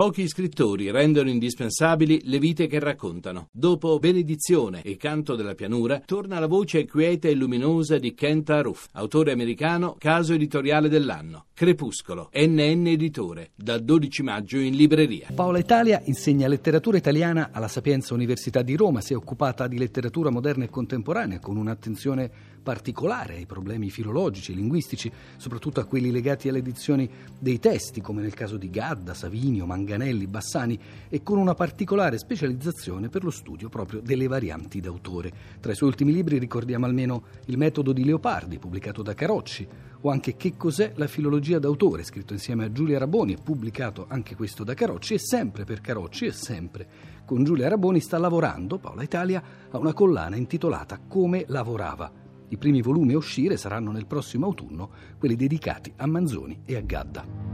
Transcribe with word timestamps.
Pochi 0.00 0.28
scrittori 0.28 0.90
rendono 0.90 1.28
indispensabili 1.28 2.22
le 2.24 2.38
vite 2.38 2.66
che 2.66 2.78
raccontano. 2.78 3.48
Dopo 3.52 3.98
Benedizione 3.98 4.80
e 4.80 4.96
Canto 4.96 5.36
della 5.36 5.54
pianura, 5.54 6.00
torna 6.02 6.38
la 6.38 6.46
voce 6.46 6.86
quieta 6.86 7.28
e 7.28 7.34
luminosa 7.34 7.98
di 7.98 8.14
Kent 8.14 8.48
Aruf, 8.48 8.86
autore 8.92 9.32
americano, 9.32 9.96
caso 9.98 10.32
editoriale 10.32 10.88
dell'anno. 10.88 11.48
Crepuscolo, 11.52 12.30
NN 12.32 12.86
Editore, 12.86 13.50
dal 13.54 13.82
12 13.82 14.22
maggio 14.22 14.56
in 14.56 14.74
libreria. 14.74 15.26
Paola 15.34 15.58
Italia 15.58 16.00
insegna 16.06 16.48
letteratura 16.48 16.96
italiana 16.96 17.50
alla 17.52 17.68
Sapienza 17.68 18.14
Università 18.14 18.62
di 18.62 18.76
Roma, 18.76 19.02
si 19.02 19.12
è 19.12 19.16
occupata 19.16 19.68
di 19.68 19.76
letteratura 19.76 20.30
moderna 20.30 20.64
e 20.64 20.70
contemporanea 20.70 21.40
con 21.40 21.58
un'attenzione 21.58 22.30
particolare 22.62 23.36
ai 23.36 23.46
problemi 23.46 23.90
filologici 23.90 24.52
e 24.52 24.54
linguistici, 24.54 25.10
soprattutto 25.36 25.80
a 25.80 25.84
quelli 25.84 26.10
legati 26.10 26.48
alle 26.48 26.58
edizioni 26.58 27.08
dei 27.38 27.58
testi, 27.58 28.00
come 28.00 28.22
nel 28.22 28.34
caso 28.34 28.56
di 28.56 28.70
Gadda, 28.70 29.14
Savinio, 29.14 29.66
Manganelli, 29.66 30.26
Bassani, 30.26 30.78
e 31.08 31.22
con 31.22 31.38
una 31.38 31.54
particolare 31.54 32.18
specializzazione 32.18 33.08
per 33.08 33.24
lo 33.24 33.30
studio 33.30 33.68
proprio 33.68 34.00
delle 34.00 34.26
varianti 34.26 34.80
d'autore. 34.80 35.32
Tra 35.60 35.72
i 35.72 35.74
suoi 35.74 35.90
ultimi 35.90 36.12
libri 36.12 36.38
ricordiamo 36.38 36.86
almeno 36.86 37.24
Il 37.46 37.56
metodo 37.56 37.92
di 37.92 38.04
Leopardi, 38.04 38.58
pubblicato 38.58 39.02
da 39.02 39.14
Carocci, 39.14 39.66
o 40.02 40.10
anche 40.10 40.36
Che 40.36 40.56
cos'è 40.56 40.92
la 40.96 41.06
filologia 41.06 41.58
d'autore, 41.58 42.04
scritto 42.04 42.32
insieme 42.32 42.64
a 42.64 42.72
Giulia 42.72 42.98
Raboni 42.98 43.34
e 43.34 43.38
pubblicato 43.42 44.06
anche 44.08 44.34
questo 44.34 44.64
da 44.64 44.74
Carocci, 44.74 45.14
e 45.14 45.18
sempre 45.18 45.64
per 45.64 45.80
Carocci 45.80 46.26
e 46.26 46.32
sempre 46.32 47.10
con 47.30 47.44
Giulia 47.44 47.68
Raboni 47.68 48.00
sta 48.00 48.18
lavorando, 48.18 48.78
Paola 48.78 49.04
Italia, 49.04 49.40
a 49.70 49.78
una 49.78 49.92
collana 49.92 50.34
intitolata 50.34 50.98
Come 51.06 51.44
lavorava 51.46 52.10
i 52.50 52.56
primi 52.56 52.82
volumi 52.82 53.14
a 53.14 53.16
uscire 53.16 53.56
saranno 53.56 53.90
nel 53.90 54.06
prossimo 54.06 54.46
autunno, 54.46 54.90
quelli 55.18 55.34
dedicati 55.34 55.92
a 55.96 56.06
Manzoni 56.06 56.60
e 56.64 56.76
a 56.76 56.80
Gadda. 56.80 57.50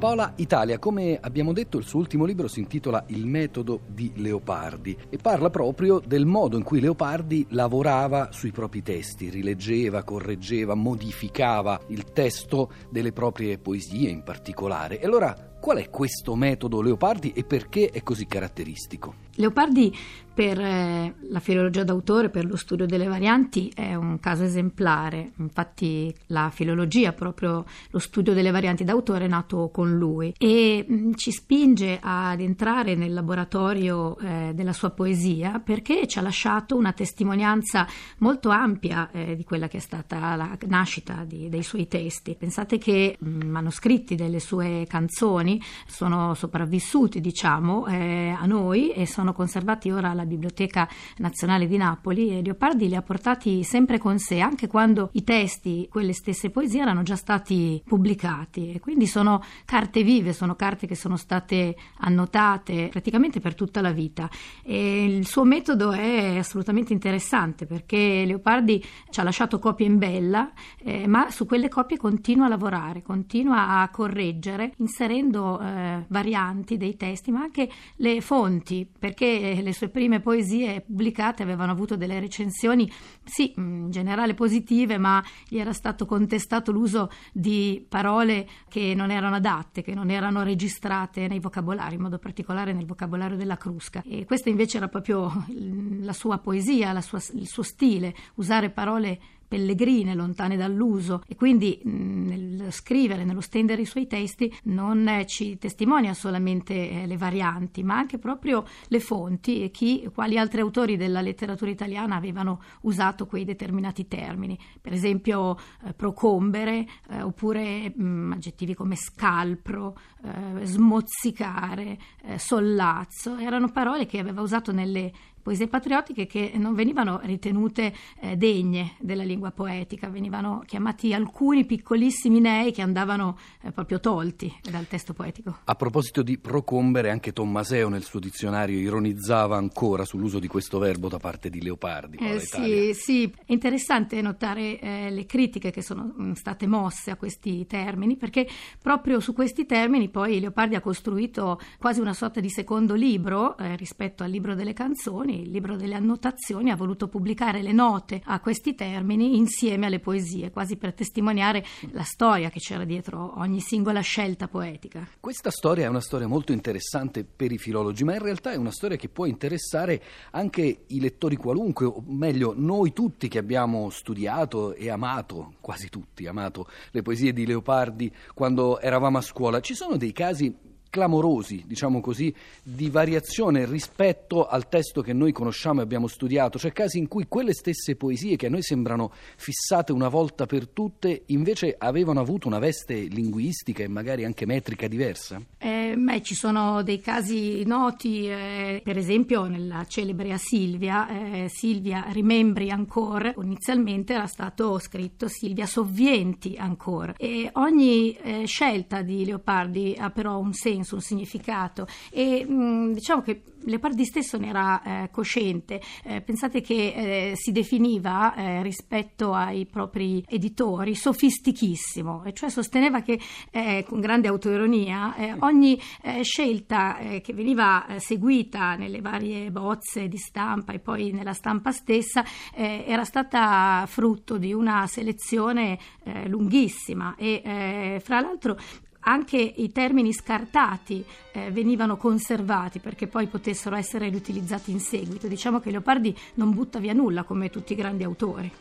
Paola 0.00 0.32
Italia, 0.36 0.78
come 0.78 1.18
abbiamo 1.20 1.52
detto, 1.52 1.76
il 1.76 1.84
suo 1.84 1.98
ultimo 1.98 2.24
libro 2.24 2.48
si 2.48 2.60
intitola 2.60 3.04
Il 3.08 3.26
metodo 3.26 3.80
di 3.86 4.10
Leopardi 4.14 4.96
e 5.10 5.18
parla 5.18 5.50
proprio 5.50 6.00
del 6.02 6.24
modo 6.24 6.56
in 6.56 6.62
cui 6.62 6.80
Leopardi 6.80 7.48
lavorava 7.50 8.30
sui 8.32 8.50
propri 8.50 8.82
testi, 8.82 9.28
rileggeva, 9.28 10.02
correggeva, 10.02 10.74
modificava 10.74 11.78
il 11.88 12.04
testo 12.12 12.70
delle 12.88 13.12
proprie 13.12 13.58
poesie 13.58 14.08
in 14.08 14.22
particolare. 14.22 15.00
E 15.00 15.04
allora, 15.04 15.36
qual 15.60 15.76
è 15.76 15.90
questo 15.90 16.34
metodo 16.34 16.80
Leopardi 16.80 17.32
e 17.32 17.44
perché 17.44 17.90
è 17.90 18.02
così 18.02 18.24
caratteristico? 18.24 19.28
Leopardi 19.40 19.92
per 20.40 20.58
eh, 20.58 21.14
la 21.28 21.40
filologia 21.40 21.84
d'autore, 21.84 22.30
per 22.30 22.46
lo 22.46 22.56
studio 22.56 22.86
delle 22.86 23.06
varianti, 23.06 23.70
è 23.74 23.94
un 23.94 24.18
caso 24.20 24.44
esemplare. 24.44 25.32
Infatti 25.36 26.14
la 26.28 26.50
filologia, 26.50 27.12
proprio 27.12 27.66
lo 27.90 27.98
studio 27.98 28.32
delle 28.32 28.50
varianti 28.50 28.82
d'autore, 28.84 29.26
è 29.26 29.28
nato 29.28 29.68
con 29.70 29.98
lui 29.98 30.32
e 30.38 30.86
mm, 30.88 31.12
ci 31.14 31.30
spinge 31.30 31.98
ad 32.00 32.40
entrare 32.40 32.94
nel 32.94 33.12
laboratorio 33.12 34.16
eh, 34.18 34.52
della 34.54 34.72
sua 34.72 34.90
poesia 34.90 35.60
perché 35.62 36.06
ci 36.06 36.18
ha 36.18 36.22
lasciato 36.22 36.74
una 36.74 36.92
testimonianza 36.92 37.86
molto 38.18 38.48
ampia 38.48 39.10
eh, 39.10 39.36
di 39.36 39.44
quella 39.44 39.68
che 39.68 39.76
è 39.76 39.80
stata 39.80 40.36
la 40.36 40.56
nascita 40.66 41.24
di, 41.26 41.50
dei 41.50 41.62
suoi 41.62 41.86
testi. 41.86 42.34
Pensate 42.34 42.78
che 42.78 43.16
mh, 43.18 43.28
mm, 43.28 43.40
manoscritti 43.42 44.14
delle 44.14 44.40
sue 44.40 44.86
canzoni 44.88 45.60
sono 45.86 46.32
sopravvissuti, 46.32 47.20
diciamo, 47.20 47.86
eh, 47.88 48.34
a 48.38 48.46
noi 48.46 48.92
e 48.92 49.06
sono 49.06 49.29
sono 49.30 49.32
conservati 49.32 49.90
ora 49.90 50.10
alla 50.10 50.24
Biblioteca 50.24 50.88
Nazionale 51.18 51.66
di 51.66 51.76
Napoli 51.76 52.36
e 52.36 52.42
Leopardi 52.42 52.88
li 52.88 52.96
ha 52.96 53.02
portati 53.02 53.62
sempre 53.62 53.98
con 53.98 54.18
sé, 54.18 54.40
anche 54.40 54.66
quando 54.66 55.10
i 55.12 55.24
testi, 55.24 55.86
quelle 55.90 56.12
stesse 56.12 56.50
poesie 56.50 56.82
erano 56.82 57.02
già 57.02 57.16
stati 57.16 57.82
pubblicati. 57.84 58.72
E 58.72 58.80
quindi 58.80 59.06
sono 59.06 59.42
carte 59.64 60.02
vive, 60.02 60.32
sono 60.32 60.56
carte 60.56 60.86
che 60.86 60.94
sono 60.94 61.16
state 61.16 61.76
annotate 61.98 62.88
praticamente 62.90 63.40
per 63.40 63.54
tutta 63.54 63.80
la 63.80 63.92
vita. 63.92 64.28
E 64.62 65.04
il 65.04 65.26
suo 65.26 65.44
metodo 65.44 65.92
è 65.92 66.38
assolutamente 66.38 66.92
interessante 66.92 67.66
perché 67.66 68.24
Leopardi 68.26 68.84
ci 69.10 69.20
ha 69.20 69.22
lasciato 69.22 69.58
copie 69.58 69.86
in 69.86 69.98
bella, 69.98 70.52
eh, 70.78 71.06
ma 71.06 71.30
su 71.30 71.46
quelle 71.46 71.68
copie 71.68 71.96
continua 71.96 72.46
a 72.46 72.48
lavorare, 72.48 73.02
continua 73.02 73.80
a 73.80 73.88
correggere 73.90 74.72
inserendo 74.78 75.60
eh, 75.60 76.04
varianti 76.08 76.76
dei 76.76 76.96
testi, 76.96 77.30
ma 77.30 77.42
anche 77.42 77.68
le 77.96 78.20
fonti 78.20 78.88
per 78.98 79.09
perché 79.10 79.60
le 79.60 79.72
sue 79.72 79.88
prime 79.88 80.20
poesie 80.20 80.82
pubblicate 80.82 81.42
avevano 81.42 81.72
avuto 81.72 81.96
delle 81.96 82.20
recensioni, 82.20 82.90
sì, 83.24 83.52
in 83.56 83.90
generale 83.90 84.34
positive, 84.34 84.98
ma 84.98 85.22
gli 85.48 85.58
era 85.58 85.72
stato 85.72 86.06
contestato 86.06 86.70
l'uso 86.70 87.10
di 87.32 87.84
parole 87.88 88.48
che 88.68 88.94
non 88.94 89.10
erano 89.10 89.36
adatte, 89.36 89.82
che 89.82 89.94
non 89.94 90.10
erano 90.10 90.44
registrate 90.44 91.26
nei 91.26 91.40
vocabolari, 91.40 91.96
in 91.96 92.02
modo 92.02 92.18
particolare 92.18 92.72
nel 92.72 92.86
vocabolario 92.86 93.36
della 93.36 93.56
Crusca. 93.56 94.02
E 94.06 94.24
questa 94.26 94.48
invece 94.48 94.76
era 94.76 94.86
proprio 94.86 95.44
la 95.48 96.12
sua 96.12 96.38
poesia, 96.38 96.92
la 96.92 97.00
sua, 97.00 97.20
il 97.34 97.48
suo 97.48 97.64
stile, 97.64 98.14
usare 98.34 98.70
parole 98.70 99.20
pellegrine, 99.50 100.14
lontane 100.14 100.56
dall'uso. 100.56 101.24
E 101.26 101.34
quindi 101.34 101.80
mh, 101.82 101.90
nel 101.90 102.66
scrivere, 102.70 103.24
nello 103.24 103.40
stendere 103.40 103.82
i 103.82 103.84
suoi 103.84 104.06
testi 104.06 104.54
non 104.64 105.08
eh, 105.08 105.26
ci 105.26 105.58
testimonia 105.58 106.14
solamente 106.14 107.02
eh, 107.02 107.06
le 107.06 107.16
varianti, 107.16 107.82
ma 107.82 107.96
anche 107.96 108.18
proprio 108.18 108.64
le 108.86 109.00
fonti 109.00 109.64
e 109.64 109.72
chi, 109.72 110.08
quali 110.14 110.38
altri 110.38 110.60
autori 110.60 110.96
della 110.96 111.20
letteratura 111.20 111.68
italiana 111.68 112.14
avevano 112.14 112.62
usato 112.82 113.26
quei 113.26 113.44
determinati 113.44 114.06
termini, 114.06 114.56
per 114.80 114.92
esempio 114.92 115.58
eh, 115.84 115.94
procombere 115.94 116.86
eh, 117.08 117.22
oppure 117.22 117.92
mh, 117.92 118.34
aggettivi 118.34 118.74
come 118.74 118.94
scalpro, 118.94 119.98
eh, 120.22 120.64
smozzicare, 120.64 121.98
eh, 122.22 122.38
sollazzo, 122.38 123.36
erano 123.36 123.72
parole 123.72 124.06
che 124.06 124.20
aveva 124.20 124.42
usato 124.42 124.70
nelle 124.70 125.10
poesie 125.42 125.68
patriottiche 125.68 126.26
che 126.26 126.52
non 126.54 126.74
venivano 126.74 127.20
ritenute 127.22 127.92
eh, 128.20 128.36
degne 128.36 128.92
della 128.98 129.22
lingua 129.22 129.50
poetica, 129.50 130.08
venivano 130.08 130.62
chiamati 130.66 131.14
alcuni 131.14 131.64
piccolissimi 131.64 132.40
nei 132.40 132.72
che 132.72 132.82
andavano 132.82 133.38
eh, 133.62 133.72
proprio 133.72 134.00
tolti 134.00 134.52
dal 134.70 134.86
testo 134.86 135.12
poetico. 135.12 135.58
A 135.64 135.74
proposito 135.74 136.22
di 136.22 136.38
procombere, 136.38 137.10
anche 137.10 137.32
Tommaseo 137.32 137.88
nel 137.88 138.04
suo 138.04 138.20
dizionario 138.20 138.78
ironizzava 138.78 139.56
ancora 139.56 140.04
sull'uso 140.04 140.38
di 140.38 140.46
questo 140.46 140.78
verbo 140.78 141.08
da 141.08 141.18
parte 141.18 141.50
di 141.50 141.62
Leopardi. 141.62 142.18
Eh, 142.18 142.40
sì, 142.40 142.92
sì, 142.94 143.32
è 143.46 143.52
interessante 143.52 144.20
notare 144.20 144.78
eh, 144.78 145.10
le 145.10 145.26
critiche 145.26 145.70
che 145.70 145.82
sono 145.82 146.12
mh, 146.16 146.22
mm, 146.22 146.32
state 146.32 146.66
mosse 146.66 147.10
a 147.10 147.16
questi 147.16 147.66
termini, 147.66 148.16
perché 148.16 148.46
proprio 148.80 149.20
su 149.20 149.32
questi 149.32 149.66
termini 149.66 150.08
poi 150.08 150.40
Leopardi 150.40 150.74
ha 150.74 150.80
costruito 150.80 151.60
quasi 151.78 152.00
una 152.00 152.14
sorta 152.14 152.40
di 152.40 152.50
secondo 152.50 152.94
libro 152.94 153.56
eh, 153.56 153.76
rispetto 153.76 154.22
al 154.22 154.30
libro 154.30 154.54
delle 154.54 154.72
canzoni 154.72 155.29
il 155.32 155.50
libro 155.50 155.76
delle 155.76 155.94
annotazioni, 155.94 156.70
ha 156.70 156.76
voluto 156.76 157.08
pubblicare 157.08 157.62
le 157.62 157.72
note 157.72 158.20
a 158.24 158.40
questi 158.40 158.74
termini 158.74 159.36
insieme 159.36 159.86
alle 159.86 160.00
poesie, 160.00 160.50
quasi 160.50 160.76
per 160.76 160.94
testimoniare 160.94 161.64
la 161.92 162.02
storia 162.02 162.50
che 162.50 162.58
c'era 162.58 162.84
dietro 162.84 163.38
ogni 163.38 163.60
singola 163.60 164.00
scelta 164.00 164.48
poetica. 164.48 165.08
Questa 165.18 165.50
storia 165.50 165.84
è 165.84 165.88
una 165.88 166.00
storia 166.00 166.26
molto 166.26 166.52
interessante 166.52 167.24
per 167.24 167.52
i 167.52 167.58
filologi, 167.58 168.04
ma 168.04 168.14
in 168.14 168.22
realtà 168.22 168.52
è 168.52 168.56
una 168.56 168.70
storia 168.70 168.96
che 168.96 169.08
può 169.08 169.26
interessare 169.26 170.02
anche 170.32 170.84
i 170.86 171.00
lettori 171.00 171.36
qualunque, 171.36 171.86
o 171.86 172.02
meglio, 172.06 172.54
noi 172.56 172.92
tutti 172.92 173.28
che 173.28 173.38
abbiamo 173.38 173.90
studiato 173.90 174.74
e 174.74 174.90
amato, 174.90 175.54
quasi 175.60 175.88
tutti 175.88 176.26
amato, 176.26 176.68
le 176.90 177.02
poesie 177.02 177.32
di 177.32 177.46
Leopardi 177.46 178.12
quando 178.34 178.80
eravamo 178.80 179.18
a 179.18 179.22
scuola. 179.22 179.60
Ci 179.60 179.74
sono 179.74 179.96
dei 179.96 180.12
casi 180.12 180.68
clamorosi, 180.90 181.64
diciamo 181.66 182.00
così, 182.00 182.34
di 182.62 182.90
variazione 182.90 183.64
rispetto 183.64 184.46
al 184.46 184.68
testo 184.68 185.00
che 185.00 185.12
noi 185.12 185.32
conosciamo 185.32 185.80
e 185.80 185.84
abbiamo 185.84 186.08
studiato, 186.08 186.58
cioè 186.58 186.72
casi 186.72 186.98
in 186.98 187.08
cui 187.08 187.26
quelle 187.28 187.54
stesse 187.54 187.96
poesie 187.96 188.36
che 188.36 188.46
a 188.46 188.50
noi 188.50 188.62
sembrano 188.62 189.12
fissate 189.36 189.92
una 189.92 190.08
volta 190.08 190.46
per 190.46 190.68
tutte, 190.68 191.22
invece 191.26 191.74
avevano 191.78 192.20
avuto 192.20 192.48
una 192.48 192.58
veste 192.58 192.94
linguistica 192.94 193.82
e 193.82 193.88
magari 193.88 194.24
anche 194.24 194.44
metrica 194.44 194.88
diversa? 194.88 195.40
Eh, 195.56 195.94
beh, 195.96 196.22
ci 196.22 196.34
sono 196.34 196.82
dei 196.82 197.00
casi 197.00 197.64
noti, 197.64 198.28
eh, 198.28 198.80
per 198.84 198.98
esempio 198.98 199.44
nella 199.44 199.86
celebre 199.86 200.32
a 200.32 200.38
Silvia, 200.38 201.08
eh, 201.08 201.48
Silvia 201.48 202.06
Rimembri 202.10 202.70
ancora, 202.70 203.32
inizialmente 203.40 204.14
era 204.14 204.26
stato 204.26 204.78
scritto 204.78 205.28
Silvia 205.28 205.66
Sovvienti 205.66 206.56
ancora 206.58 207.14
e 207.16 207.48
ogni 207.54 208.12
eh, 208.12 208.44
scelta 208.46 209.02
di 209.02 209.24
Leopardi 209.24 209.94
ha 209.96 210.10
però 210.10 210.38
un 210.38 210.52
senso 210.52 210.79
senso, 210.80 210.94
un 210.96 211.00
significato. 211.00 211.86
E 212.10 212.44
mh, 212.46 212.52
mm, 212.52 212.92
diciamo 212.92 213.22
che 213.22 213.42
Leopardi 213.64 214.04
stesso 214.04 214.38
ne 214.38 214.48
era 214.48 214.82
eh, 214.82 215.10
cosciente. 215.10 215.80
Eh, 216.04 216.20
pensate 216.22 216.60
che 216.60 217.30
eh, 217.30 217.32
si 217.36 217.52
definiva 217.52 218.34
eh, 218.34 218.62
rispetto 218.62 219.34
ai 219.34 219.66
propri 219.66 220.24
editori 220.26 220.94
sofistichissimo, 220.94 222.24
e 222.24 222.32
cioè 222.32 222.48
sosteneva 222.48 223.02
che 223.02 223.20
eh, 223.50 223.84
con 223.86 224.00
grande 224.00 224.28
autoironia 224.28 225.14
eh, 225.14 225.34
ogni 225.40 225.78
scelta 226.22 226.98
che 227.22 227.32
veniva 227.32 227.86
seguita 227.98 228.74
nelle 228.74 229.00
varie 229.00 229.50
bozze 229.50 230.08
di 230.08 230.16
stampa 230.16 230.72
e 230.72 230.78
poi 230.78 231.10
nella 231.12 231.32
stampa 231.32 231.72
stessa 231.72 232.24
era 232.54 233.04
stata 233.04 233.84
frutto 233.86 234.38
di 234.38 234.52
una 234.52 234.86
selezione 234.86 235.78
lunghissima. 236.26 237.14
E 237.16 238.00
fra 238.02 238.20
l'altro 238.20 238.58
anche 239.00 239.36
i 239.38 239.72
termini 239.72 240.12
scartati 240.12 241.04
eh, 241.32 241.50
venivano 241.50 241.96
conservati 241.96 242.80
perché 242.80 243.06
poi 243.06 243.26
potessero 243.26 243.76
essere 243.76 244.08
riutilizzati 244.08 244.70
in 244.70 244.80
seguito. 244.80 245.26
Diciamo 245.26 245.60
che 245.60 245.70
Leopardi 245.70 246.16
non 246.34 246.52
butta 246.52 246.78
via 246.78 246.92
nulla 246.92 247.22
come 247.22 247.50
tutti 247.50 247.72
i 247.72 247.76
grandi 247.76 248.04
autori. 248.04 248.52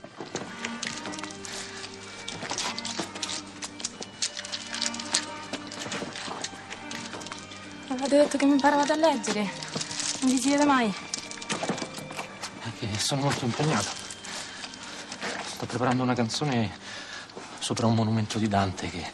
Avete 7.89 8.17
detto 8.17 8.37
che 8.37 8.45
mi 8.45 8.53
imparavate 8.53 8.93
a 8.93 8.95
leggere. 8.95 9.41
Non 10.21 10.31
vi 10.31 10.37
si 10.37 10.49
vede 10.49 10.65
mai. 10.65 10.93
È 12.61 12.69
che 12.79 12.87
sono 12.97 13.23
molto 13.23 13.45
impegnato. 13.45 13.89
Sto 15.45 15.65
preparando 15.65 16.03
una 16.03 16.13
canzone 16.13 16.71
sopra 17.59 17.87
un 17.87 17.95
monumento 17.95 18.39
di 18.39 18.47
Dante 18.47 18.89
che 18.89 19.11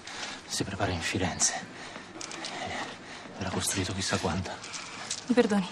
si 0.56 0.64
prepara 0.64 0.94
in 0.94 1.02
Firenze. 1.02 1.54
Era 3.38 3.50
costruito 3.50 3.92
chissà 3.92 4.16
quando. 4.16 4.50
Mi 5.26 5.34
perdoni. 5.34 5.68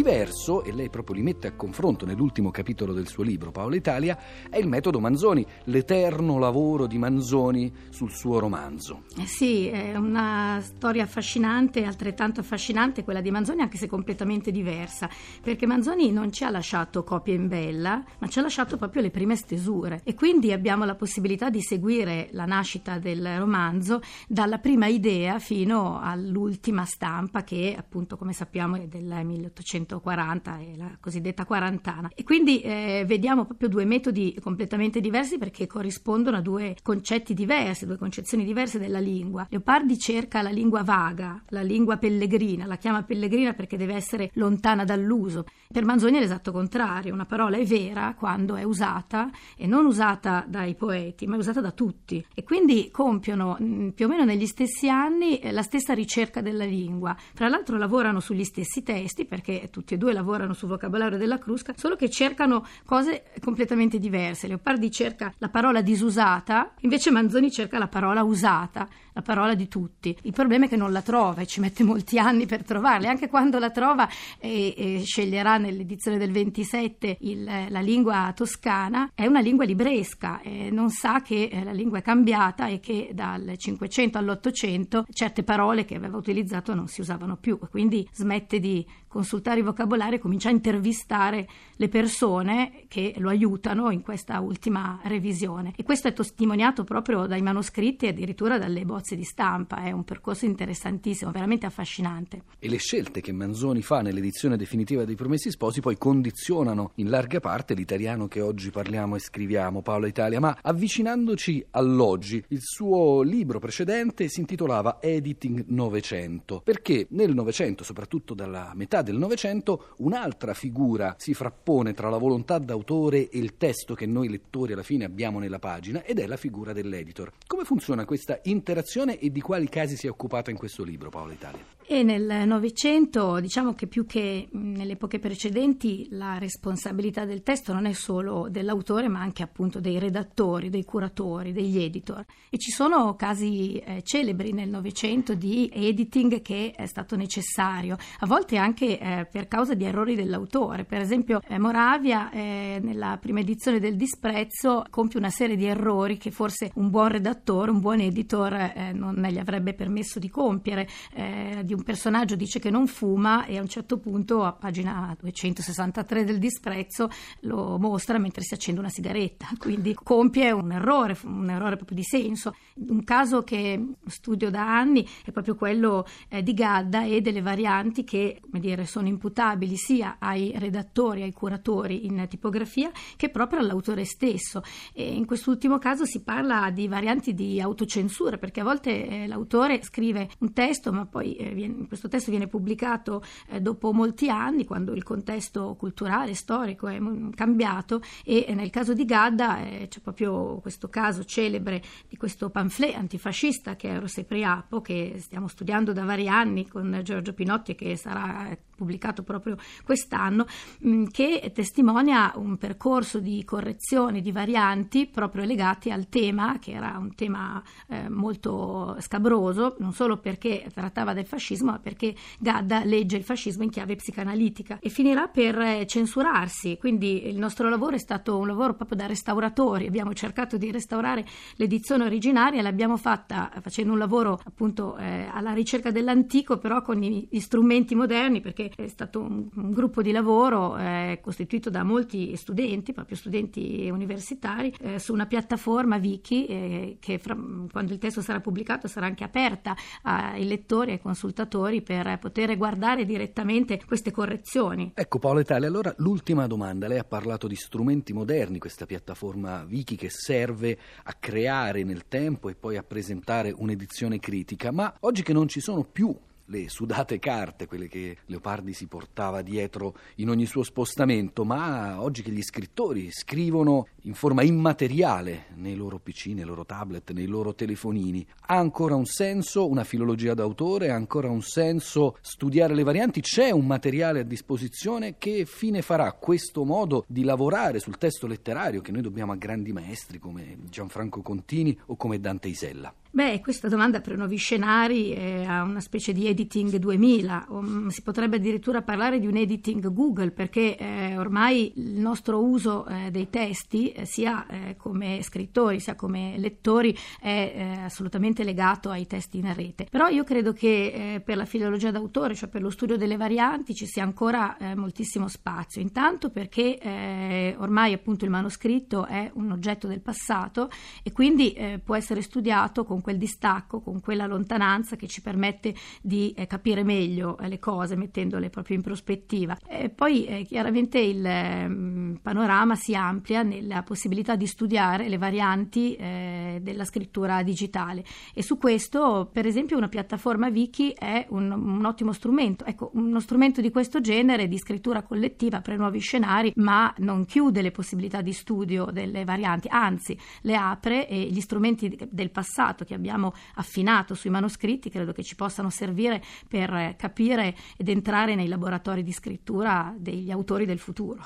Diverso, 0.00 0.64
e 0.64 0.72
lei 0.72 0.88
proprio 0.88 1.16
li 1.16 1.22
mette 1.22 1.46
a 1.46 1.52
confronto 1.52 2.06
nell'ultimo 2.06 2.50
capitolo 2.50 2.94
del 2.94 3.06
suo 3.06 3.22
libro, 3.22 3.50
Paola 3.50 3.76
Italia, 3.76 4.18
è 4.48 4.56
il 4.56 4.66
metodo 4.66 4.98
Manzoni, 4.98 5.44
l'eterno 5.64 6.38
lavoro 6.38 6.86
di 6.86 6.96
Manzoni 6.96 7.70
sul 7.90 8.10
suo 8.10 8.38
romanzo. 8.38 9.02
Eh 9.18 9.26
sì, 9.26 9.66
è 9.66 9.94
una 9.96 10.58
storia 10.62 11.02
affascinante, 11.02 11.84
altrettanto 11.84 12.40
affascinante 12.40 13.04
quella 13.04 13.20
di 13.20 13.30
Manzoni, 13.30 13.60
anche 13.60 13.76
se 13.76 13.88
completamente 13.88 14.50
diversa, 14.50 15.06
perché 15.42 15.66
Manzoni 15.66 16.10
non 16.10 16.32
ci 16.32 16.44
ha 16.44 16.50
lasciato 16.50 17.04
copia 17.04 17.34
in 17.34 17.46
bella, 17.46 18.02
ma 18.20 18.26
ci 18.26 18.38
ha 18.38 18.42
lasciato 18.42 18.78
proprio 18.78 19.02
le 19.02 19.10
prime 19.10 19.36
stesure 19.36 20.00
e 20.04 20.14
quindi 20.14 20.50
abbiamo 20.50 20.86
la 20.86 20.94
possibilità 20.94 21.50
di 21.50 21.60
seguire 21.60 22.30
la 22.32 22.46
nascita 22.46 22.98
del 22.98 23.36
romanzo 23.36 24.00
dalla 24.26 24.56
prima 24.56 24.86
idea 24.86 25.38
fino 25.38 26.00
all'ultima 26.00 26.86
stampa 26.86 27.44
che 27.44 27.76
appunto 27.78 28.16
come 28.16 28.32
sappiamo 28.32 28.76
è 28.76 28.86
del 28.86 29.04
1800 29.04 29.99
140 30.00 30.58
e 30.58 30.76
la 30.76 30.90
cosiddetta 30.98 31.44
quarantana. 31.44 32.10
E 32.14 32.24
quindi 32.24 32.60
eh, 32.60 33.04
vediamo 33.06 33.44
proprio 33.44 33.68
due 33.68 33.84
metodi 33.84 34.36
completamente 34.42 35.00
diversi 35.00 35.38
perché 35.38 35.66
corrispondono 35.66 36.38
a 36.38 36.40
due 36.40 36.76
concetti 36.82 37.34
diversi, 37.34 37.86
due 37.86 37.96
concezioni 37.96 38.44
diverse 38.44 38.78
della 38.78 38.98
lingua. 38.98 39.46
Leopardi 39.48 39.98
cerca 39.98 40.42
la 40.42 40.50
lingua 40.50 40.82
vaga, 40.82 41.42
la 41.48 41.62
lingua 41.62 41.98
pellegrina, 41.98 42.66
la 42.66 42.76
chiama 42.76 43.02
pellegrina 43.02 43.52
perché 43.52 43.76
deve 43.76 43.94
essere 43.94 44.30
lontana 44.34 44.84
dall'uso. 44.84 45.44
Per 45.70 45.84
Manzoni 45.84 46.16
è 46.16 46.20
l'esatto 46.20 46.52
contrario, 46.52 47.12
una 47.12 47.26
parola 47.26 47.56
è 47.56 47.64
vera 47.64 48.14
quando 48.16 48.56
è 48.56 48.62
usata 48.62 49.30
e 49.56 49.66
non 49.66 49.84
usata 49.84 50.44
dai 50.48 50.74
poeti, 50.74 51.26
ma 51.26 51.36
è 51.36 51.38
usata 51.38 51.60
da 51.60 51.70
tutti. 51.70 52.24
E 52.34 52.42
quindi 52.42 52.90
compiono 52.90 53.56
mh, 53.58 53.90
più 53.90 54.06
o 54.06 54.08
meno 54.08 54.24
negli 54.24 54.46
stessi 54.46 54.88
anni 54.88 55.38
eh, 55.38 55.52
la 55.52 55.62
stessa 55.62 55.92
ricerca 55.92 56.40
della 56.40 56.64
lingua. 56.64 57.16
Fra 57.34 57.48
l'altro 57.48 57.76
lavorano 57.76 58.20
sugli 58.20 58.44
stessi 58.44 58.82
testi 58.82 59.24
perché 59.24 59.68
tutti 59.80 59.94
e 59.94 59.96
due 59.96 60.12
lavorano 60.12 60.52
sul 60.52 60.68
vocabolario 60.68 61.16
della 61.16 61.38
Crusca, 61.38 61.72
solo 61.74 61.96
che 61.96 62.10
cercano 62.10 62.66
cose 62.84 63.24
completamente 63.40 63.98
diverse. 63.98 64.46
Leopardi 64.46 64.90
cerca 64.90 65.32
la 65.38 65.48
parola 65.48 65.80
disusata, 65.80 66.74
invece 66.80 67.10
Manzoni 67.10 67.50
cerca 67.50 67.78
la 67.78 67.88
parola 67.88 68.22
usata, 68.22 68.86
la 69.12 69.22
parola 69.22 69.54
di 69.54 69.68
tutti. 69.68 70.16
Il 70.22 70.32
problema 70.32 70.66
è 70.66 70.68
che 70.68 70.76
non 70.76 70.92
la 70.92 71.02
trova 71.02 71.42
e 71.42 71.46
ci 71.46 71.60
mette 71.60 71.84
molti 71.84 72.18
anni 72.18 72.46
per 72.46 72.64
trovarla. 72.64 73.08
Anche 73.08 73.28
quando 73.28 73.58
la 73.58 73.70
trova 73.70 74.08
e, 74.38 74.74
e 74.76 75.02
sceglierà 75.04 75.58
nell'edizione 75.58 76.18
del 76.18 76.30
27 76.30 77.18
il, 77.20 77.44
la 77.68 77.80
lingua 77.80 78.32
toscana, 78.34 79.10
è 79.14 79.26
una 79.26 79.40
lingua 79.40 79.64
libresca, 79.64 80.40
e 80.40 80.70
non 80.70 80.90
sa 80.90 81.20
che 81.20 81.48
eh, 81.50 81.64
la 81.64 81.72
lingua 81.72 81.98
è 81.98 82.02
cambiata 82.02 82.66
e 82.66 82.80
che 82.80 83.10
dal 83.12 83.54
500 83.56 84.18
all'800 84.18 85.04
certe 85.12 85.42
parole 85.42 85.84
che 85.84 85.96
aveva 85.96 86.16
utilizzato 86.16 86.74
non 86.74 86.88
si 86.88 87.00
usavano 87.00 87.36
più, 87.36 87.58
quindi 87.70 88.08
smette 88.12 88.58
di 88.58 88.86
consultare 89.10 89.58
i 89.58 89.64
vocabolari 89.64 90.16
e 90.16 90.18
comincia 90.20 90.50
a 90.50 90.52
intervistare 90.52 91.48
le 91.74 91.88
persone 91.88 92.84
che 92.86 93.14
lo 93.16 93.28
aiutano 93.28 93.90
in 93.90 94.02
questa 94.02 94.38
ultima 94.38 95.00
revisione. 95.02 95.72
E 95.76 95.82
questo 95.82 96.06
è 96.06 96.12
testimoniato 96.12 96.84
proprio 96.84 97.26
dai 97.26 97.42
manoscritti 97.42 98.06
e 98.06 98.10
addirittura 98.10 98.56
dalle 98.56 98.84
bozze 98.84 98.99
di 99.00 99.24
stampa. 99.24 99.82
È 99.82 99.90
un 99.90 100.04
percorso 100.04 100.44
interessantissimo, 100.44 101.30
veramente 101.30 101.66
affascinante. 101.66 102.42
E 102.58 102.68
le 102.68 102.76
scelte 102.76 103.20
che 103.20 103.32
Manzoni 103.32 103.82
fa 103.82 104.00
nell'edizione 104.02 104.56
definitiva 104.56 105.04
dei 105.04 105.14
Promessi 105.14 105.50
Sposi 105.50 105.80
poi 105.80 105.96
condizionano 105.96 106.92
in 106.96 107.10
larga 107.10 107.40
parte 107.40 107.74
l'italiano 107.74 108.28
che 108.28 108.40
oggi 108.40 108.70
parliamo 108.70 109.16
e 109.16 109.20
scriviamo, 109.20 109.82
Paola 109.82 110.06
Italia. 110.06 110.40
Ma 110.40 110.58
avvicinandoci 110.60 111.64
all'oggi, 111.70 112.44
il 112.48 112.60
suo 112.60 113.22
libro 113.22 113.58
precedente 113.58 114.28
si 114.28 114.40
intitolava 114.40 114.98
Editing 115.00 115.64
Novecento, 115.68 116.60
perché 116.62 117.06
nel 117.10 117.34
Novecento, 117.34 117.84
soprattutto 117.84 118.34
dalla 118.34 118.72
metà 118.74 119.02
del 119.02 119.16
Novecento, 119.16 119.94
un'altra 119.98 120.54
figura 120.54 121.14
si 121.18 121.34
frappone 121.34 121.94
tra 121.94 122.10
la 122.10 122.18
volontà 122.18 122.58
d'autore 122.58 123.28
e 123.28 123.38
il 123.38 123.56
testo 123.56 123.94
che 123.94 124.06
noi 124.06 124.28
lettori 124.28 124.72
alla 124.72 124.82
fine 124.82 125.04
abbiamo 125.04 125.38
nella 125.38 125.58
pagina 125.58 126.02
ed 126.04 126.18
è 126.18 126.26
la 126.26 126.36
figura 126.36 126.72
dell'editor. 126.72 127.32
Come 127.46 127.64
funziona 127.64 128.04
questa 128.04 128.38
interazione 128.44 128.88
e 128.98 129.30
di 129.30 129.40
quali 129.40 129.68
casi 129.68 129.96
si 129.96 130.06
è 130.06 130.10
occupata 130.10 130.50
in 130.50 130.56
questo 130.56 130.82
libro, 130.82 131.10
Paola 131.10 131.32
Italia? 131.32 131.78
E 131.92 132.04
nel 132.04 132.46
Novecento, 132.46 133.40
diciamo 133.40 133.74
che 133.74 133.88
più 133.88 134.06
che 134.06 134.46
nelle 134.52 134.92
epoche 134.92 135.18
precedenti, 135.18 136.06
la 136.10 136.38
responsabilità 136.38 137.24
del 137.24 137.42
testo 137.42 137.72
non 137.72 137.84
è 137.84 137.92
solo 137.94 138.46
dell'autore, 138.48 139.08
ma 139.08 139.20
anche 139.20 139.42
appunto 139.42 139.80
dei 139.80 139.98
redattori, 139.98 140.70
dei 140.70 140.84
curatori, 140.84 141.50
degli 141.50 141.82
editor. 141.82 142.24
E 142.48 142.58
ci 142.58 142.70
sono 142.70 143.16
casi 143.16 143.78
eh, 143.78 144.02
celebri 144.04 144.52
nel 144.52 144.68
Novecento 144.68 145.34
di 145.34 145.68
editing 145.72 146.40
che 146.42 146.72
è 146.76 146.86
stato 146.86 147.16
necessario, 147.16 147.96
a 148.20 148.26
volte 148.26 148.56
anche 148.56 148.96
eh, 148.96 149.26
per 149.28 149.48
causa 149.48 149.74
di 149.74 149.84
errori 149.84 150.14
dell'autore. 150.14 150.84
Per 150.84 151.00
esempio, 151.00 151.40
eh, 151.48 151.58
Moravia, 151.58 152.30
eh, 152.30 152.78
nella 152.80 153.18
prima 153.20 153.40
edizione 153.40 153.80
del 153.80 153.96
Disprezzo, 153.96 154.84
compie 154.90 155.18
una 155.18 155.30
serie 155.30 155.56
di 155.56 155.66
errori 155.66 156.18
che 156.18 156.30
forse 156.30 156.70
un 156.74 156.88
buon 156.88 157.08
redattore, 157.08 157.72
un 157.72 157.80
buon 157.80 157.98
editor 157.98 158.54
eh, 158.80 158.92
non 158.92 159.14
gli 159.14 159.38
avrebbe 159.38 159.74
permesso 159.74 160.18
di 160.18 160.28
compiere. 160.28 160.88
Eh, 161.14 161.62
di 161.64 161.74
un 161.74 161.82
personaggio 161.82 162.36
dice 162.36 162.58
che 162.58 162.70
non 162.70 162.86
fuma 162.86 163.44
e 163.44 163.58
a 163.58 163.60
un 163.60 163.68
certo 163.68 163.98
punto, 163.98 164.42
a 164.44 164.52
pagina 164.52 165.14
263 165.18 166.24
del 166.24 166.38
Disprezzo, 166.38 167.10
lo 167.40 167.78
mostra 167.78 168.18
mentre 168.18 168.42
si 168.42 168.54
accende 168.54 168.80
una 168.80 168.88
sigaretta. 168.88 169.48
Quindi 169.58 169.94
compie 169.94 170.50
un 170.50 170.72
errore, 170.72 171.16
un 171.24 171.50
errore 171.50 171.76
proprio 171.76 171.96
di 171.96 172.04
senso. 172.04 172.54
Un 172.74 173.04
caso 173.04 173.42
che 173.42 173.94
studio 174.06 174.50
da 174.50 174.76
anni 174.78 175.06
è 175.24 175.30
proprio 175.30 175.54
quello 175.54 176.06
eh, 176.28 176.42
di 176.42 176.54
Gadda 176.54 177.04
e 177.04 177.20
delle 177.20 177.42
varianti 177.42 178.04
che, 178.04 178.40
come 178.40 178.60
dire, 178.60 178.86
sono 178.86 179.08
imputabili 179.08 179.76
sia 179.76 180.16
ai 180.18 180.52
redattori, 180.56 181.22
ai 181.22 181.32
curatori 181.32 182.06
in 182.06 182.26
tipografia, 182.28 182.90
che 183.16 183.28
proprio 183.28 183.60
all'autore 183.60 184.04
stesso. 184.04 184.62
E 184.92 185.12
in 185.12 185.26
quest'ultimo 185.26 185.78
caso 185.78 186.04
si 186.04 186.22
parla 186.22 186.70
di 186.70 186.88
varianti 186.88 187.34
di 187.34 187.60
autocensura, 187.60 188.38
perché 188.38 188.60
a 188.60 188.64
eh, 188.78 189.26
l'autore 189.26 189.82
scrive 189.82 190.28
un 190.38 190.52
testo, 190.52 190.92
ma 190.92 191.06
poi 191.06 191.34
eh, 191.36 191.52
viene, 191.52 191.86
questo 191.86 192.08
testo 192.08 192.30
viene 192.30 192.46
pubblicato 192.46 193.22
eh, 193.48 193.60
dopo 193.60 193.92
molti 193.92 194.28
anni, 194.28 194.64
quando 194.64 194.92
il 194.92 195.02
contesto 195.02 195.74
culturale, 195.76 196.34
storico 196.34 196.86
è 196.86 196.98
cambiato, 197.34 198.02
e 198.24 198.44
eh, 198.46 198.54
nel 198.54 198.70
caso 198.70 198.92
di 198.94 199.04
Gadda 199.04 199.62
eh, 199.64 199.88
c'è 199.88 200.00
proprio 200.00 200.58
questo 200.60 200.88
caso 200.88 201.24
celebre 201.24 201.82
di 202.08 202.16
questo 202.16 202.50
pamphlet 202.50 202.94
antifascista 202.94 203.76
che 203.76 203.90
è 203.90 203.98
Rosé 203.98 204.24
Priapo, 204.24 204.80
che 204.80 205.16
stiamo 205.18 205.48
studiando 205.48 205.92
da 205.92 206.04
vari 206.04 206.28
anni 206.28 206.68
con 206.68 207.00
Giorgio 207.02 207.32
Pinotti 207.32 207.74
che 207.74 207.96
sarà 207.96 208.56
pubblicato 208.80 209.22
proprio 209.22 209.58
quest'anno, 209.84 210.46
mm, 210.86 211.06
che 211.10 211.52
testimonia 211.54 212.32
un 212.36 212.56
percorso 212.56 213.20
di 213.20 213.44
correzione 213.44 214.22
di 214.22 214.32
varianti 214.32 215.06
proprio 215.06 215.44
legati 215.44 215.90
al 215.90 216.08
tema, 216.08 216.58
che 216.58 216.72
era 216.72 216.96
un 216.98 217.14
tema 217.14 217.62
eh, 217.88 218.08
molto 218.08 218.96
scabroso, 219.00 219.76
non 219.80 219.92
solo 219.92 220.16
perché 220.16 220.66
trattava 220.72 221.12
del 221.12 221.26
fascismo, 221.26 221.72
ma 221.72 221.78
perché 221.78 222.14
Gadda 222.38 222.84
legge 222.84 223.18
il 223.18 223.22
fascismo 223.22 223.64
in 223.64 223.70
chiave 223.70 223.96
psicanalitica 223.96 224.78
e 224.80 224.88
finirà 224.88 225.28
per 225.28 225.58
eh, 225.58 225.86
censurarsi. 225.86 226.78
Quindi 226.78 227.28
il 227.28 227.36
nostro 227.36 227.68
lavoro 227.68 227.96
è 227.96 227.98
stato 227.98 228.38
un 228.38 228.46
lavoro 228.46 228.74
proprio 228.74 228.96
da 228.96 229.06
restauratori, 229.06 229.86
abbiamo 229.86 230.14
cercato 230.14 230.56
di 230.56 230.70
restaurare 230.70 231.26
l'edizione 231.56 232.04
originaria, 232.04 232.62
l'abbiamo 232.62 232.96
fatta 232.96 233.50
facendo 233.60 233.92
un 233.92 233.98
lavoro 233.98 234.40
appunto 234.44 234.96
eh, 234.96 235.28
alla 235.30 235.52
ricerca 235.52 235.90
dell'antico, 235.90 236.56
però 236.58 236.80
con 236.80 236.96
gli 236.96 237.40
strumenti 237.40 237.94
moderni, 237.94 238.40
perché 238.40 238.69
è 238.76 238.88
stato 238.88 239.20
un, 239.20 239.48
un 239.54 239.70
gruppo 239.72 240.02
di 240.02 240.12
lavoro 240.12 240.76
eh, 240.76 241.18
costituito 241.22 241.70
da 241.70 241.82
molti 241.82 242.36
studenti, 242.36 242.92
proprio 242.92 243.16
studenti 243.16 243.88
universitari, 243.90 244.74
eh, 244.80 244.98
su 244.98 245.12
una 245.12 245.26
piattaforma 245.26 245.96
wiki 245.96 246.46
eh, 246.46 246.96
che 247.00 247.18
fra, 247.18 247.36
quando 247.70 247.92
il 247.92 247.98
testo 247.98 248.20
sarà 248.20 248.40
pubblicato 248.40 248.88
sarà 248.88 249.06
anche 249.06 249.24
aperta 249.24 249.76
ai 250.02 250.46
lettori 250.46 250.90
e 250.90 250.92
ai 250.94 251.00
consultatori 251.00 251.82
per 251.82 252.18
poter 252.18 252.56
guardare 252.56 253.04
direttamente 253.04 253.80
queste 253.86 254.10
correzioni. 254.10 254.92
Ecco 254.94 255.18
Paolo 255.18 255.40
Italia, 255.40 255.68
allora 255.68 255.94
l'ultima 255.98 256.46
domanda, 256.46 256.88
lei 256.88 256.98
ha 256.98 257.04
parlato 257.04 257.46
di 257.46 257.56
strumenti 257.56 258.12
moderni, 258.12 258.58
questa 258.58 258.86
piattaforma 258.86 259.66
wiki 259.68 259.96
che 259.96 260.10
serve 260.10 260.78
a 261.04 261.14
creare 261.14 261.82
nel 261.84 262.06
tempo 262.08 262.48
e 262.48 262.54
poi 262.54 262.76
a 262.76 262.82
presentare 262.82 263.52
un'edizione 263.56 264.18
critica, 264.18 264.70
ma 264.70 264.94
oggi 265.00 265.22
che 265.22 265.32
non 265.32 265.48
ci 265.48 265.60
sono 265.60 265.84
più 265.84 266.14
le 266.50 266.68
sudate 266.68 267.18
carte, 267.18 267.66
quelle 267.66 267.88
che 267.88 268.18
Leopardi 268.26 268.72
si 268.72 268.86
portava 268.86 269.40
dietro 269.42 269.94
in 270.16 270.28
ogni 270.28 270.46
suo 270.46 270.62
spostamento, 270.62 271.44
ma 271.44 272.02
oggi 272.02 272.22
che 272.22 272.30
gli 272.30 272.42
scrittori 272.42 273.10
scrivono 273.10 273.86
in 274.02 274.14
forma 274.14 274.42
immateriale 274.42 275.46
nei 275.54 275.76
loro 275.76 275.98
PC, 275.98 276.26
nei 276.26 276.44
loro 276.44 276.66
tablet, 276.66 277.12
nei 277.12 277.26
loro 277.26 277.54
telefonini, 277.54 278.26
ha 278.46 278.56
ancora 278.56 278.94
un 278.94 279.06
senso 279.06 279.68
una 279.68 279.84
filologia 279.84 280.34
d'autore, 280.34 280.90
ha 280.90 280.94
ancora 280.94 281.30
un 281.30 281.42
senso 281.42 282.16
studiare 282.20 282.74
le 282.74 282.82
varianti, 282.82 283.20
c'è 283.20 283.50
un 283.50 283.66
materiale 283.66 284.20
a 284.20 284.24
disposizione, 284.24 285.16
che 285.18 285.44
fine 285.46 285.82
farà 285.82 286.12
questo 286.12 286.64
modo 286.64 287.04
di 287.06 287.22
lavorare 287.22 287.78
sul 287.78 287.98
testo 287.98 288.26
letterario 288.26 288.80
che 288.80 288.92
noi 288.92 289.02
dobbiamo 289.02 289.32
a 289.32 289.36
grandi 289.36 289.72
maestri 289.72 290.18
come 290.18 290.58
Gianfranco 290.68 291.22
Contini 291.22 291.78
o 291.86 291.96
come 291.96 292.18
Dante 292.18 292.48
Isella? 292.48 292.92
Beh, 293.12 293.40
questa 293.40 293.66
domanda 293.66 294.00
per 294.00 294.16
nuovi 294.16 294.36
scenari 294.36 295.10
è 295.10 295.44
una 295.62 295.80
specie 295.80 296.12
di 296.12 296.28
editing 296.28 296.76
2000, 296.76 297.46
o, 297.48 297.60
mm, 297.60 297.88
si 297.88 298.02
potrebbe 298.02 298.36
addirittura 298.36 298.82
parlare 298.82 299.18
di 299.18 299.26
un 299.26 299.36
editing 299.36 299.92
Google 299.92 300.30
perché 300.30 300.76
eh, 300.76 301.18
ormai 301.18 301.72
il 301.74 301.98
nostro 301.98 302.40
uso 302.40 302.86
eh, 302.86 303.10
dei 303.10 303.28
testi, 303.28 303.90
eh, 303.90 304.04
sia 304.04 304.46
eh, 304.46 304.76
come 304.76 305.22
scrittori 305.24 305.80
sia 305.80 305.96
come 305.96 306.38
lettori, 306.38 306.96
è 307.20 307.52
eh, 307.52 307.62
assolutamente 307.82 308.44
legato 308.44 308.90
ai 308.90 309.08
testi 309.08 309.38
in 309.38 309.52
rete. 309.54 309.88
Però 309.90 310.06
io 310.06 310.22
credo 310.22 310.52
che 310.52 311.14
eh, 311.14 311.20
per 311.20 311.36
la 311.36 311.46
filologia 311.46 311.90
d'autore, 311.90 312.36
cioè 312.36 312.48
per 312.48 312.62
lo 312.62 312.70
studio 312.70 312.96
delle 312.96 313.16
varianti, 313.16 313.74
ci 313.74 313.86
sia 313.86 314.04
ancora 314.04 314.56
moltissimo 314.76 315.26
spazio. 315.26 315.80
Intanto 315.80 316.30
perché 316.30 317.54
ormai 317.58 317.92
appunto 317.92 318.24
il 318.24 318.30
manoscritto 318.30 319.06
è 319.06 319.30
un 319.34 319.50
oggetto 319.50 319.86
del 319.86 320.00
passato 320.00 320.70
e 321.02 321.12
quindi 321.12 321.56
può 321.82 321.96
essere 321.96 322.22
studiato 322.22 322.84
con 322.84 322.99
con 323.00 323.02
quel 323.02 323.18
distacco, 323.18 323.80
con 323.80 324.00
quella 324.00 324.26
lontananza 324.26 324.96
che 324.96 325.06
ci 325.06 325.22
permette 325.22 325.74
di 326.02 326.32
eh, 326.36 326.46
capire 326.46 326.84
meglio 326.84 327.38
eh, 327.38 327.48
le 327.48 327.58
cose 327.58 327.96
mettendole 327.96 328.50
proprio 328.50 328.76
in 328.76 328.82
prospettiva. 328.82 329.56
E 329.66 329.88
poi 329.88 330.26
eh, 330.26 330.44
chiaramente 330.44 330.98
il 330.98 331.26
mm, 331.26 332.14
panorama 332.16 332.74
si 332.74 332.94
amplia 332.94 333.42
nella 333.42 333.82
possibilità 333.82 334.36
di 334.36 334.46
studiare 334.46 335.08
le 335.08 335.16
varianti 335.16 335.94
eh, 335.94 336.58
della 336.62 336.84
scrittura 336.84 337.42
digitale 337.42 338.04
e 338.34 338.42
su 338.42 338.58
questo 338.58 339.28
per 339.32 339.46
esempio 339.46 339.76
una 339.76 339.88
piattaforma 339.88 340.48
wiki 340.48 340.90
è 340.90 341.26
un, 341.30 341.50
un 341.50 341.84
ottimo 341.84 342.12
strumento. 342.12 342.64
Ecco, 342.64 342.90
uno 342.94 343.20
strumento 343.20 343.60
di 343.60 343.70
questo 343.70 344.00
genere 344.00 344.46
di 344.46 344.58
scrittura 344.58 345.02
collettiva 345.02 345.60
per 345.60 345.78
nuovi 345.78 346.00
scenari, 346.00 346.52
ma 346.56 346.92
non 346.98 347.24
chiude 347.24 347.62
le 347.62 347.70
possibilità 347.70 348.20
di 348.20 348.32
studio 348.32 348.86
delle 348.92 349.24
varianti, 349.24 349.68
anzi 349.70 350.18
le 350.42 350.56
apre 350.56 351.08
e 351.08 351.22
gli 351.22 351.40
strumenti 351.40 351.96
del 352.10 352.30
passato 352.30 352.84
che 352.90 352.94
abbiamo 352.96 353.32
affinato 353.54 354.16
sui 354.16 354.30
manoscritti 354.30 354.90
credo 354.90 355.12
che 355.12 355.22
ci 355.22 355.36
possano 355.36 355.70
servire 355.70 356.20
per 356.48 356.96
capire 356.96 357.54
ed 357.76 357.88
entrare 357.88 358.34
nei 358.34 358.48
laboratori 358.48 359.04
di 359.04 359.12
scrittura 359.12 359.94
degli 359.96 360.32
autori 360.32 360.66
del 360.66 360.80
futuro. 360.80 361.24